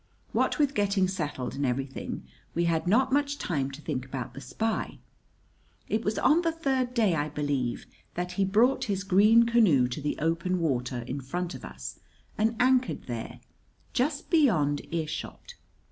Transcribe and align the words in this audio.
What 0.31 0.57
with 0.57 0.73
getting 0.73 1.07
settled 1.07 1.53
and 1.53 1.63
everything, 1.63 2.23
we 2.55 2.65
had 2.65 2.87
not 2.87 3.11
much 3.13 3.37
time 3.37 3.69
to 3.69 3.83
think 3.83 4.03
about 4.03 4.33
the 4.33 4.41
spy. 4.41 4.97
It 5.89 6.03
was 6.03 6.17
on 6.17 6.41
the 6.41 6.51
third 6.51 6.95
day, 6.95 7.13
I 7.13 7.29
believe, 7.29 7.85
that 8.15 8.31
he 8.31 8.43
brought 8.43 8.85
his 8.85 9.03
green 9.03 9.45
canoe 9.45 9.87
to 9.89 10.01
the 10.01 10.17
open 10.17 10.57
water 10.59 11.01
in 11.01 11.21
front 11.21 11.53
of 11.53 11.63
us 11.63 11.99
and 12.35 12.59
anchored 12.59 13.03
there, 13.03 13.41
just 13.93 14.31
beyond 14.31 14.91
earshot. 14.91 15.53